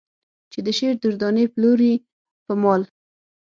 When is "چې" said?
0.51-0.59